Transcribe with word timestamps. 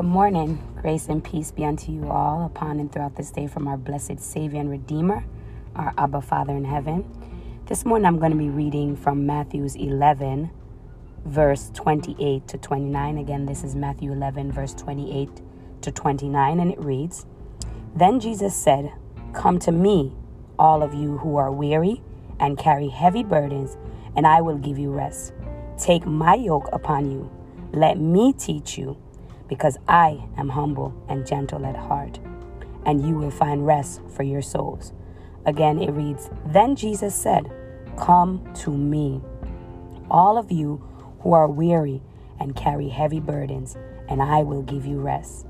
Good 0.00 0.06
morning. 0.06 0.58
Grace 0.80 1.08
and 1.08 1.22
peace 1.22 1.50
be 1.50 1.62
unto 1.62 1.92
you 1.92 2.08
all 2.08 2.46
upon 2.46 2.80
and 2.80 2.90
throughout 2.90 3.16
this 3.16 3.30
day 3.30 3.46
from 3.46 3.68
our 3.68 3.76
blessed 3.76 4.18
Savior 4.18 4.58
and 4.58 4.70
Redeemer, 4.70 5.26
our 5.76 5.92
Abba 5.98 6.22
Father 6.22 6.56
in 6.56 6.64
heaven. 6.64 7.04
This 7.66 7.84
morning 7.84 8.06
I'm 8.06 8.18
going 8.18 8.32
to 8.32 8.38
be 8.38 8.48
reading 8.48 8.96
from 8.96 9.26
Matthew's 9.26 9.76
11, 9.76 10.48
verse 11.26 11.70
28 11.74 12.48
to 12.48 12.56
29. 12.56 13.18
Again, 13.18 13.44
this 13.44 13.62
is 13.62 13.74
Matthew 13.74 14.12
11, 14.12 14.52
verse 14.52 14.72
28 14.72 15.28
to 15.82 15.92
29, 15.92 16.60
and 16.60 16.72
it 16.72 16.80
reads 16.80 17.26
Then 17.94 18.20
Jesus 18.20 18.56
said, 18.56 18.94
Come 19.34 19.58
to 19.58 19.70
me, 19.70 20.14
all 20.58 20.82
of 20.82 20.94
you 20.94 21.18
who 21.18 21.36
are 21.36 21.52
weary 21.52 22.00
and 22.38 22.56
carry 22.56 22.88
heavy 22.88 23.22
burdens, 23.22 23.76
and 24.16 24.26
I 24.26 24.40
will 24.40 24.56
give 24.56 24.78
you 24.78 24.92
rest. 24.92 25.34
Take 25.76 26.06
my 26.06 26.36
yoke 26.36 26.70
upon 26.72 27.10
you. 27.10 27.30
Let 27.74 27.98
me 27.98 28.32
teach 28.32 28.78
you 28.78 28.96
because 29.50 29.76
I 29.88 30.22
am 30.38 30.48
humble 30.48 30.94
and 31.08 31.26
gentle 31.26 31.66
at 31.66 31.76
heart, 31.76 32.20
and 32.86 33.06
you 33.06 33.16
will 33.16 33.32
find 33.32 33.66
rest 33.66 34.00
for 34.08 34.22
your 34.22 34.40
souls. 34.40 34.92
Again, 35.44 35.82
it 35.82 35.90
reads 35.90 36.30
Then 36.46 36.76
Jesus 36.76 37.16
said, 37.16 37.50
Come 37.98 38.48
to 38.60 38.70
me, 38.70 39.20
all 40.08 40.38
of 40.38 40.52
you 40.52 40.82
who 41.20 41.32
are 41.32 41.48
weary 41.48 42.00
and 42.38 42.54
carry 42.54 42.88
heavy 42.88 43.18
burdens, 43.18 43.76
and 44.08 44.22
I 44.22 44.42
will 44.42 44.62
give 44.62 44.86
you 44.86 45.00
rest. 45.00 45.46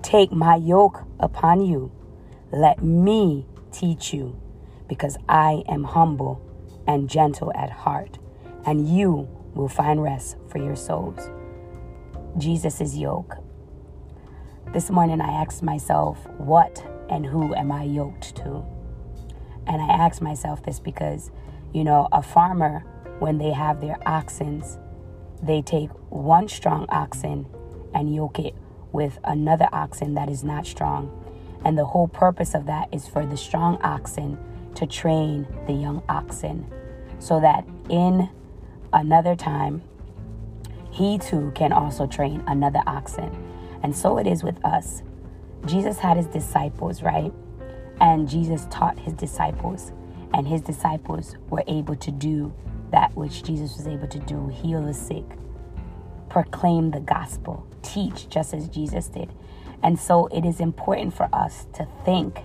Take 0.00 0.30
my 0.30 0.54
yoke 0.54 1.02
upon 1.18 1.60
you. 1.60 1.90
Let 2.52 2.84
me 2.84 3.46
teach 3.72 4.14
you, 4.14 4.40
because 4.88 5.18
I 5.28 5.64
am 5.68 5.82
humble 5.82 6.40
and 6.86 7.10
gentle 7.10 7.52
at 7.56 7.70
heart, 7.70 8.18
and 8.64 8.88
you 8.88 9.28
will 9.54 9.68
find 9.68 10.00
rest 10.00 10.36
for 10.48 10.58
your 10.58 10.76
souls. 10.76 11.28
Jesus' 12.38 12.96
yoke. 12.96 13.36
This 14.72 14.90
morning 14.90 15.20
I 15.20 15.42
asked 15.42 15.62
myself, 15.62 16.18
what 16.38 16.84
and 17.08 17.26
who 17.26 17.54
am 17.54 17.72
I 17.72 17.84
yoked 17.84 18.36
to? 18.36 18.64
And 19.66 19.82
I 19.82 19.88
asked 19.88 20.22
myself 20.22 20.62
this 20.62 20.78
because, 20.78 21.30
you 21.72 21.84
know, 21.84 22.08
a 22.12 22.22
farmer, 22.22 22.84
when 23.18 23.38
they 23.38 23.50
have 23.50 23.80
their 23.80 23.98
oxen, 24.06 24.62
they 25.42 25.60
take 25.60 25.90
one 26.08 26.48
strong 26.48 26.86
oxen 26.88 27.46
and 27.94 28.14
yoke 28.14 28.38
it 28.38 28.54
with 28.92 29.18
another 29.24 29.68
oxen 29.72 30.14
that 30.14 30.30
is 30.30 30.44
not 30.44 30.66
strong. 30.66 31.16
And 31.64 31.76
the 31.76 31.84
whole 31.84 32.08
purpose 32.08 32.54
of 32.54 32.66
that 32.66 32.88
is 32.92 33.06
for 33.06 33.26
the 33.26 33.36
strong 33.36 33.80
oxen 33.82 34.38
to 34.76 34.86
train 34.86 35.46
the 35.66 35.72
young 35.72 36.02
oxen 36.08 36.66
so 37.18 37.40
that 37.40 37.66
in 37.88 38.30
another 38.92 39.36
time 39.36 39.82
he 40.90 41.18
too 41.18 41.52
can 41.54 41.72
also 41.72 42.06
train 42.06 42.42
another 42.46 42.82
oxen. 42.86 43.30
And 43.82 43.94
so 43.94 44.18
it 44.18 44.26
is 44.26 44.42
with 44.42 44.62
us. 44.64 45.02
Jesus 45.66 45.98
had 45.98 46.16
his 46.16 46.26
disciples, 46.26 47.02
right? 47.02 47.32
And 48.00 48.28
Jesus 48.28 48.66
taught 48.70 48.98
his 48.98 49.12
disciples, 49.12 49.92
and 50.32 50.46
his 50.46 50.62
disciples 50.62 51.36
were 51.50 51.64
able 51.66 51.96
to 51.96 52.10
do 52.10 52.52
that 52.92 53.14
which 53.14 53.42
Jesus 53.42 53.76
was 53.76 53.86
able 53.86 54.08
to 54.08 54.18
do 54.20 54.48
heal 54.48 54.82
the 54.82 54.94
sick, 54.94 55.24
proclaim 56.28 56.90
the 56.90 57.00
gospel, 57.00 57.66
teach 57.82 58.28
just 58.28 58.54
as 58.54 58.68
Jesus 58.68 59.08
did. 59.08 59.30
And 59.82 59.98
so 59.98 60.26
it 60.26 60.44
is 60.44 60.60
important 60.60 61.14
for 61.14 61.28
us 61.32 61.66
to 61.74 61.86
think 62.04 62.40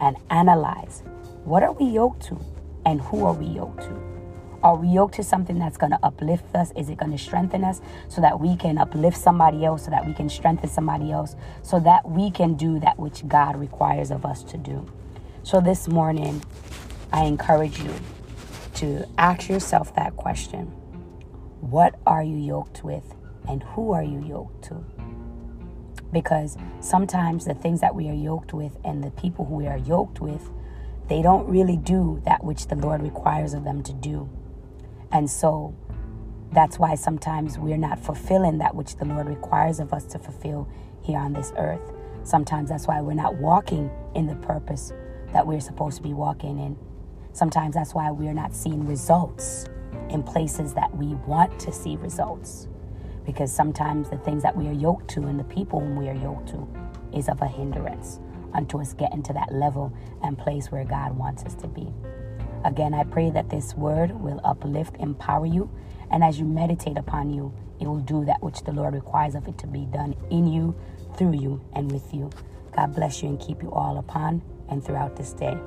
and 0.00 0.16
analyze 0.30 1.02
what 1.44 1.62
are 1.62 1.72
we 1.72 1.86
yoked 1.86 2.22
to 2.26 2.38
and 2.84 3.00
who 3.00 3.24
are 3.24 3.32
we 3.32 3.46
yoked 3.46 3.82
to? 3.82 4.19
Are 4.62 4.76
we 4.76 4.88
yoked 4.88 5.14
to 5.14 5.22
something 5.22 5.58
that's 5.58 5.78
going 5.78 5.92
to 5.92 5.98
uplift 6.02 6.54
us? 6.54 6.70
Is 6.76 6.90
it 6.90 6.98
going 6.98 7.12
to 7.12 7.18
strengthen 7.18 7.64
us 7.64 7.80
so 8.08 8.20
that 8.20 8.40
we 8.40 8.56
can 8.56 8.76
uplift 8.76 9.16
somebody 9.16 9.64
else, 9.64 9.86
so 9.86 9.90
that 9.90 10.06
we 10.06 10.12
can 10.12 10.28
strengthen 10.28 10.68
somebody 10.68 11.10
else, 11.10 11.34
so 11.62 11.80
that 11.80 12.06
we 12.06 12.30
can 12.30 12.54
do 12.54 12.78
that 12.80 12.98
which 12.98 13.26
God 13.26 13.56
requires 13.56 14.10
of 14.10 14.26
us 14.26 14.42
to 14.44 14.58
do? 14.58 14.86
So 15.44 15.62
this 15.62 15.88
morning, 15.88 16.42
I 17.10 17.24
encourage 17.24 17.80
you 17.80 17.94
to 18.74 19.08
ask 19.16 19.48
yourself 19.48 19.94
that 19.94 20.16
question 20.16 20.66
What 21.62 21.98
are 22.06 22.22
you 22.22 22.36
yoked 22.36 22.84
with, 22.84 23.14
and 23.48 23.62
who 23.62 23.92
are 23.92 24.02
you 24.02 24.22
yoked 24.22 24.64
to? 24.64 24.84
Because 26.12 26.58
sometimes 26.80 27.46
the 27.46 27.54
things 27.54 27.80
that 27.80 27.94
we 27.94 28.10
are 28.10 28.14
yoked 28.14 28.52
with 28.52 28.76
and 28.84 29.02
the 29.02 29.10
people 29.12 29.46
who 29.46 29.54
we 29.54 29.66
are 29.68 29.78
yoked 29.78 30.20
with, 30.20 30.50
they 31.08 31.22
don't 31.22 31.48
really 31.48 31.78
do 31.78 32.20
that 32.26 32.44
which 32.44 32.66
the 32.66 32.74
Lord 32.74 33.02
requires 33.02 33.54
of 33.54 33.64
them 33.64 33.82
to 33.84 33.94
do. 33.94 34.28
And 35.12 35.28
so 35.28 35.74
that's 36.52 36.78
why 36.78 36.94
sometimes 36.94 37.58
we're 37.58 37.76
not 37.76 37.98
fulfilling 37.98 38.58
that 38.58 38.74
which 38.74 38.96
the 38.96 39.04
Lord 39.04 39.28
requires 39.28 39.80
of 39.80 39.92
us 39.92 40.04
to 40.06 40.18
fulfill 40.18 40.68
here 41.02 41.18
on 41.18 41.32
this 41.32 41.52
earth. 41.56 41.82
Sometimes 42.24 42.68
that's 42.68 42.86
why 42.86 43.00
we're 43.00 43.14
not 43.14 43.36
walking 43.36 43.90
in 44.14 44.26
the 44.26 44.34
purpose 44.36 44.92
that 45.32 45.46
we're 45.46 45.60
supposed 45.60 45.96
to 45.98 46.02
be 46.02 46.12
walking 46.12 46.58
in. 46.58 46.76
Sometimes 47.32 47.74
that's 47.74 47.94
why 47.94 48.10
we're 48.10 48.34
not 48.34 48.54
seeing 48.54 48.86
results 48.86 49.66
in 50.10 50.22
places 50.22 50.74
that 50.74 50.94
we 50.96 51.14
want 51.26 51.58
to 51.60 51.72
see 51.72 51.96
results. 51.96 52.68
Because 53.24 53.54
sometimes 53.54 54.10
the 54.10 54.18
things 54.18 54.42
that 54.42 54.56
we 54.56 54.66
are 54.66 54.72
yoked 54.72 55.08
to 55.10 55.22
and 55.22 55.38
the 55.38 55.44
people 55.44 55.80
whom 55.80 55.96
we 55.96 56.08
are 56.08 56.14
yoked 56.14 56.48
to 56.48 56.68
is 57.14 57.28
of 57.28 57.40
a 57.42 57.46
hindrance 57.46 58.18
unto 58.52 58.80
us 58.80 58.92
getting 58.94 59.22
to 59.22 59.32
that 59.32 59.52
level 59.52 59.92
and 60.22 60.36
place 60.36 60.72
where 60.72 60.84
God 60.84 61.16
wants 61.16 61.44
us 61.44 61.54
to 61.56 61.68
be. 61.68 61.86
Again, 62.64 62.94
I 62.94 63.04
pray 63.04 63.30
that 63.30 63.48
this 63.50 63.74
word 63.74 64.10
will 64.20 64.40
uplift, 64.44 64.96
empower 64.98 65.46
you, 65.46 65.70
and 66.10 66.22
as 66.22 66.38
you 66.38 66.44
meditate 66.44 66.98
upon 66.98 67.30
you, 67.32 67.52
it 67.80 67.86
will 67.86 68.00
do 68.00 68.24
that 68.26 68.42
which 68.42 68.62
the 68.62 68.72
Lord 68.72 68.94
requires 68.94 69.34
of 69.34 69.48
it 69.48 69.56
to 69.58 69.66
be 69.66 69.86
done 69.86 70.14
in 70.30 70.46
you, 70.46 70.74
through 71.16 71.34
you, 71.34 71.60
and 71.72 71.90
with 71.90 72.12
you. 72.12 72.30
God 72.76 72.94
bless 72.94 73.22
you 73.22 73.30
and 73.30 73.40
keep 73.40 73.62
you 73.62 73.72
all 73.72 73.98
upon 73.98 74.42
and 74.68 74.84
throughout 74.84 75.16
this 75.16 75.32
day. 75.32 75.58